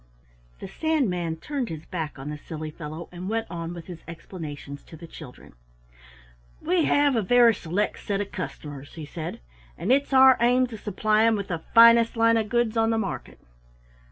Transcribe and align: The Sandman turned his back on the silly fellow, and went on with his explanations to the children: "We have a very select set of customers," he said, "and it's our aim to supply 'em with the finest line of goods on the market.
The 0.59 0.67
Sandman 0.67 1.35
turned 1.35 1.69
his 1.69 1.85
back 1.85 2.17
on 2.17 2.31
the 2.31 2.37
silly 2.39 2.71
fellow, 2.71 3.07
and 3.11 3.29
went 3.29 3.45
on 3.51 3.71
with 3.71 3.85
his 3.85 3.99
explanations 4.07 4.81
to 4.85 4.97
the 4.97 5.05
children: 5.05 5.53
"We 6.59 6.85
have 6.85 7.15
a 7.15 7.21
very 7.21 7.53
select 7.53 7.99
set 7.99 8.19
of 8.19 8.31
customers," 8.31 8.95
he 8.95 9.05
said, 9.05 9.41
"and 9.77 9.91
it's 9.91 10.11
our 10.11 10.37
aim 10.39 10.65
to 10.69 10.77
supply 10.79 11.25
'em 11.25 11.35
with 11.35 11.49
the 11.49 11.59
finest 11.75 12.17
line 12.17 12.37
of 12.37 12.49
goods 12.49 12.75
on 12.77 12.89
the 12.89 12.97
market. 12.97 13.39